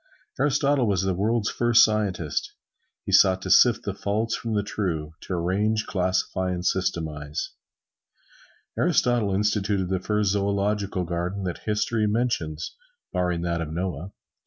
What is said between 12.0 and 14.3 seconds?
mentions, barring that of Noah.